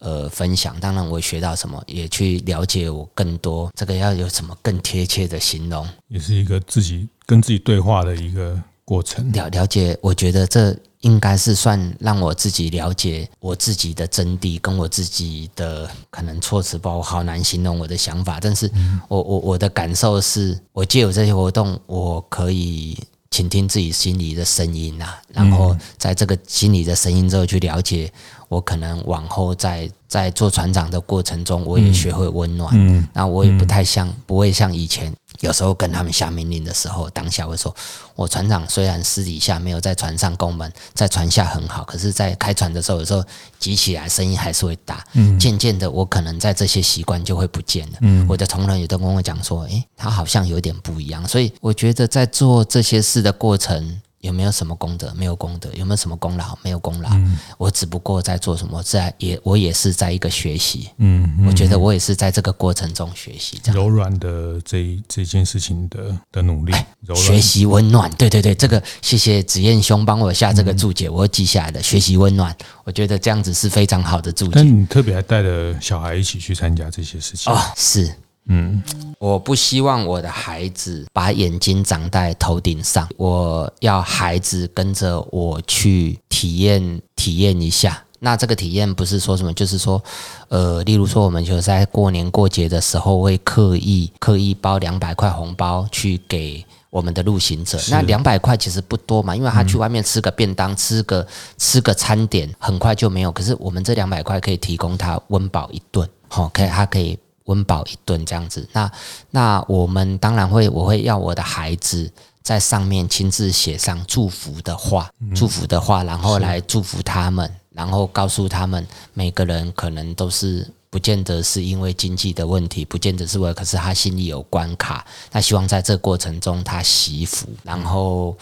[0.00, 3.70] 呃分享，当然我学到什么，也去了解我更多。
[3.76, 5.88] 这个要有什么更贴切的形容？
[6.08, 9.30] 也是一个自己跟自己对话的一个过程。
[9.30, 10.76] 了了解，我觉得这。
[11.06, 18.40] 应该是算让我自己了解我自己的真谛，跟我自己的可能措辞包，我好难形容我的想法。
[18.40, 18.68] 但是
[19.06, 22.98] 我我我的感受是，我借由这些活动，我可以
[23.30, 28.12] 倾听自己心里的声音啊，然后在这个心里的声音之后去了解，
[28.48, 32.68] 我可能往后在在做船长的过程中，我也学会温暖。
[32.74, 35.14] 嗯，那我也不太像，不会像以前。
[35.40, 37.74] 有时候跟他们下命令的时候，当下会说
[38.14, 43.24] ：“我船长虽然私底下没有在船上攻门，在船下很好，可是，在开船的时候，有时候
[43.58, 45.04] 急起来声音还是会大。
[45.12, 47.98] 嗯，渐渐的，我可能在这些习惯就会不见了。
[48.00, 54.00] 嗯，我的同仁也都跟我讲说：“诶，他好像有点不一样。”所以，我觉得在做这些事的过程。
[54.26, 55.12] 有没有什么功德？
[55.16, 55.70] 没有功德。
[55.74, 56.58] 有没有什么功劳？
[56.62, 57.08] 没有功劳。
[57.14, 60.90] 嗯、我只不过在做什么，在也我也是在一个学习。
[60.98, 63.58] 嗯，嗯，我觉得我也是在这个过程中学习。
[63.72, 68.10] 柔软的这这件事情的的努力，哎、学习温暖。
[68.18, 71.82] 对对对，这个谢谢子燕兄帮我下这个注解，嗯、我记下来的。
[71.82, 72.54] 学习温暖，
[72.84, 74.52] 我觉得这样子是非常好的注解。
[74.54, 78.12] 但你特别还带着小孩一起去参加这些事情哦，是。
[78.48, 78.82] 嗯，
[79.18, 88.02] 我不希望我的孩子把眼睛长在头顶上，我要孩子跟着我去体验体验一下。
[88.18, 90.02] 那这个体验不是说什么，就是说，
[90.48, 97.78] 呃，例如说，我们就在过年过节的时候会刻意刻意包两百块红包去给我们的路行者。
[97.90, 101.26] 那两百块其实不多嘛，因为他去外面吃个便当，吃个
[101.58, 103.30] 吃个餐点，很快就没有。
[103.30, 107.18] 可是我们这两百块可以提供他温饱一顿，好，可以他可以。
[107.46, 108.90] 温饱一顿这样子，那
[109.30, 112.10] 那我们当然会，我会要我的孩子
[112.42, 128.36] 在上面亲自写上祝福的话，祝福的话，然后来祝福他们，然后告诉他们，每个人可能都是不见得是因为经济的问题，不见得是为，可是他心里有关卡，他希望在这过程中他惜福，然后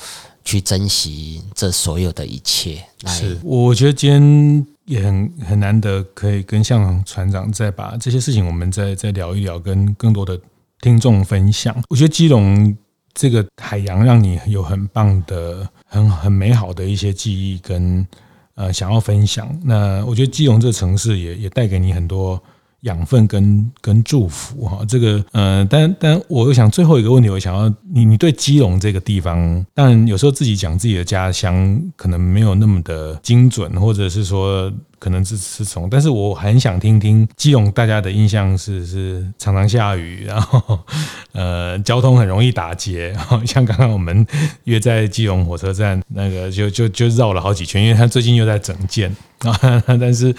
[0.44, 2.84] 去珍惜这所有的一切。
[3.06, 4.66] 是，我觉得今天。
[4.84, 10.38] 也很很难得，可以跟向船长再把这些事情，我们再再聊一聊，跟更多的
[10.80, 11.74] 听众分享。
[11.88, 12.76] 我觉得基隆
[13.12, 18.06] 这个海洋，让你有很棒的、很很美好的一些记忆，跟
[18.54, 19.48] 呃想要分享。
[19.62, 22.42] 那我觉得基隆这城市也也带给你很多。
[22.84, 34.72] 养分跟跟祝福哈，这个呃，但但我又想最后一个问题，我想要你你对基隆这个地方，但有时候自己讲自己的家乡，可能没有那么的精准，或者是说。
[35.04, 40.80] 可能是是从，但是我很想听听基隆大家的印象是是常常下雨，然后
[41.32, 44.26] 呃交通很容易打结，像刚刚我们
[44.64, 49.52] 约在基隆火车站那个就就就绕了好几圈，因为他最近又在整建啊，
[50.00, 50.34] 但是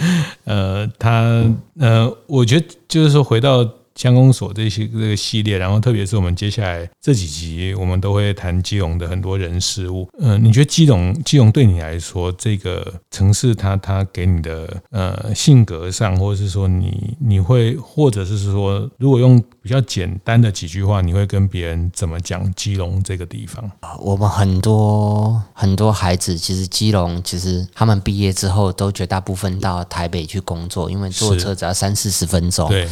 [0.46, 1.46] 呃他
[1.80, 3.64] 呃我觉得就是说回到。
[3.96, 10.08] 乡公所这些这个系列，然后特别是我们接下来这几集，我们都会谈基隆的很多人事物。
[10.20, 23.72] 嗯，你觉得基隆基隆对你来说，这个城市它它给你的呃性格上，或者是说你你会，或者是说，如果用比较简单的几句话，你会跟别人怎么讲基隆这个地方？
[24.00, 32.68] 我们很多很多孩子，其实基隆其实他们毕业之后都绝大部分到台北去工作，因为坐车只要三四十分钟。
[32.70, 32.88] 对。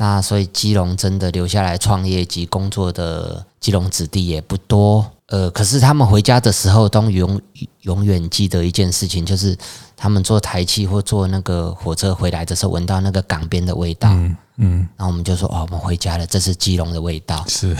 [0.00, 7.40] 那所以基隆真的留下来创业及工作的基隆子弟也不多，呃，可是他们回家的时候都永
[7.82, 9.58] 永远记得一件事情，就是
[9.96, 17.76] 他们坐台汽或坐那个火车回来的时候，闻到那个港边的味道，嗯，嗯，然后我们就说哦，我们回家了，这是基隆的味道，是，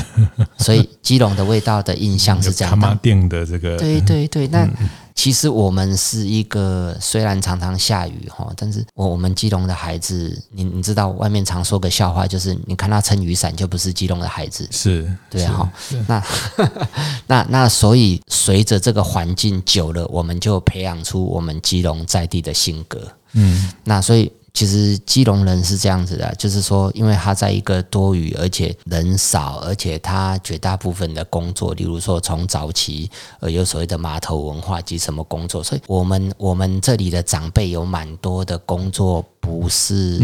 [0.58, 4.64] 所以基隆的味道的印象是这样的，他妈定的这个，对对对，那。
[4.64, 4.88] 嗯
[5.18, 15.68] 其实我们是一个虽然常常下雨哈，但是我我们基隆的孩子，你你知道外面常说个笑话，就是你看他撑雨伞就不是基隆的孩子，是对哈。
[16.06, 16.22] 那
[17.26, 24.30] 那那所以随着这个环境久了，我们就培养出我们基隆在地的性格，嗯，那所以。
[24.54, 39.24] 其实基隆人是这样子的，就是说，因为他在一个多雨，而且人少，而且他绝大部分的工作，例如说从早期呃有所谓的码头文化及什么工作，所以我们我们这里的长辈有蛮多的工作。
[39.48, 40.20] 不是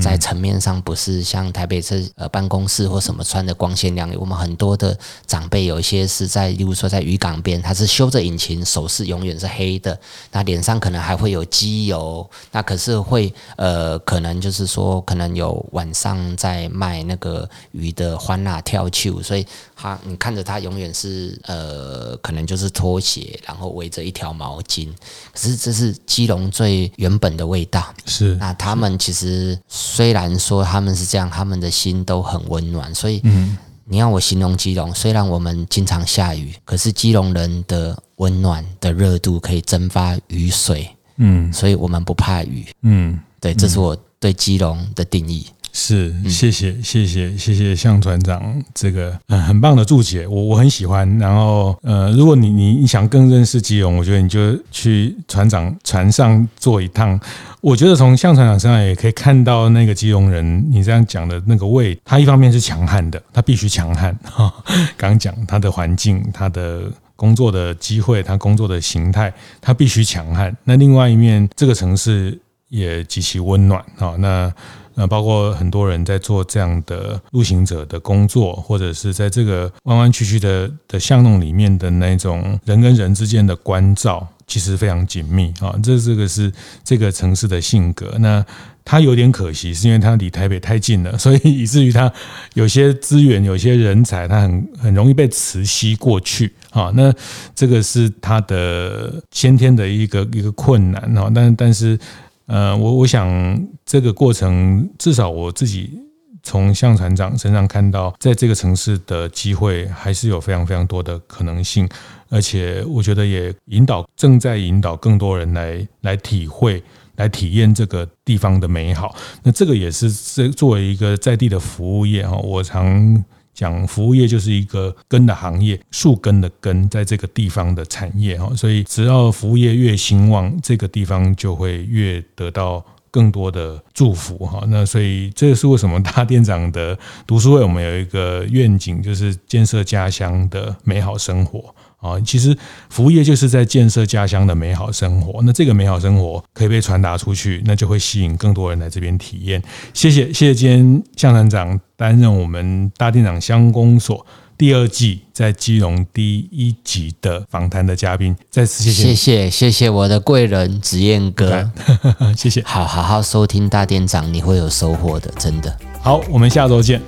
[0.00, 4.16] 在层面上不是像台北这呃办公室或什么穿的光鲜亮丽。
[4.16, 9.96] 我们很多的长辈有一些是在，例如说在渔港边，他是修着引擎，手是永远是黑的，
[10.32, 19.46] 那脸上可能还会有机油，那可是会呃可能就是说可能有晚上在卖那个鱼的欢辣跳球，所以
[19.76, 24.88] 他你看着他永远是呃可能就是拖鞋，然后围着一条毛巾，
[25.32, 27.94] 可是这是基隆最原本的味道。
[28.06, 32.94] 是，那他们其实虽然说他们是这样，他们的心都很温暖。
[32.94, 40.88] 所以，嗯，你要我形容基隆，虽然我们经常下雨，可是基隆人的温暖的热度可以蒸发雨水。
[41.16, 42.66] 嗯，所以我们不怕雨。
[42.82, 45.46] 嗯，对，这是我对基隆的定义。
[45.76, 51.18] 是，谢谢，谢谢，谢谢向船长这个嗯很棒的注解，我我很喜欢。
[51.18, 57.18] 然后呃，如果你你你想更认识基隆，我觉得你就去船长船上坐一趟。
[57.60, 64.54] 我觉得从向船长身上也可以看到那个基隆人，你这样讲的那个味，他一方面是强悍的，他必须强悍哈。
[64.96, 66.82] 刚讲他的环境，他的
[67.16, 70.56] 工作的机会，他工作的形态，他必须强悍。
[70.62, 74.14] 那另外一面，这个城市也极其温暖哈。
[74.20, 74.52] 那
[74.94, 85.74] 那包括很多人在做这样的路行者的工作，或者是在这个弯弯曲曲的的巷弄里面的那种人跟人之间的关照，其实非常紧密啊。
[85.82, 86.52] 这这个是
[86.84, 88.14] 这个城市的性格。
[88.18, 88.44] 那
[88.84, 92.12] 它有点可惜，是因为它离台北太近了， 所以以至于它
[92.52, 96.92] 有些资源、有些人才，它很很容易被磁吸过去啊。
[96.94, 97.12] 那
[97.54, 101.28] 这个是它的先天的一个一个困难啊。
[101.34, 101.98] 但但是。
[102.46, 105.98] 呃，我我想这个过程，至少我自己
[106.42, 111.88] 从向船长身上看到，在这个城市的机会还是有非常非常多的可能性，
[112.28, 116.82] 而且我觉得也引导正在引导更多人来来体会、
[117.16, 119.16] 来体验这个地方的美好。
[119.42, 123.24] 那这个也是这作为一个在地的服务业哈，我常。
[123.54, 134.64] 讲服务业就是一个根的行业，树根的根，在这个地方的产业哈，所以只要服务业越兴旺，这个地方就会越得到更多的祝福哈。
[134.68, 141.74] 那所以这是为什么大店长的读书会，我们有一个愿景，就是建设家乡的美好生活。
[142.04, 142.54] 啊，其实
[142.90, 145.40] 服务业就是在建设家乡的美好生活。
[145.42, 149.62] 那这个美好生活可以被传达出去，那就会吸引更多人来这边体验。
[149.94, 154.26] 谢谢，谢谢今天向团长担任我们大店长乡公所
[154.58, 158.36] 第二季在基隆第一集的访谈的嘉宾。
[158.50, 161.70] 再次谢谢，谢谢，谢谢我的贵人子燕哥，
[162.36, 162.62] 谢谢。
[162.64, 165.74] 好好好收听大店长，你会有收获的，真的。
[166.02, 167.00] 好，我们下周见。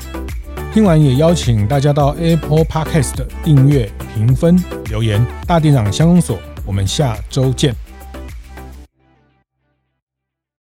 [0.77, 5.27] 听完也邀请大家到 Apple Podcast 订阅、评分、留言。
[5.47, 7.74] 大店长乡公所，我们下周见。